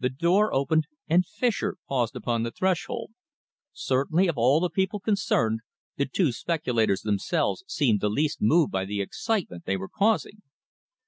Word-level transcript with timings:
The 0.00 0.08
door 0.10 0.52
opened, 0.52 0.88
and 1.06 1.24
Fischer 1.24 1.76
paused 1.88 2.16
upon 2.16 2.42
the 2.42 2.50
threshold. 2.50 3.12
Certainly, 3.72 4.26
of 4.26 4.36
all 4.36 4.58
the 4.58 4.68
people 4.68 4.98
concerned, 4.98 5.60
the 5.96 6.06
two 6.06 6.32
speculators 6.32 7.02
themselves 7.02 7.62
seemed 7.68 8.00
the 8.00 8.10
least 8.10 8.42
moved 8.42 8.72
by 8.72 8.84
the 8.84 9.00
excitement 9.00 9.64
they 9.64 9.76
were 9.76 9.88
causing. 9.88 10.42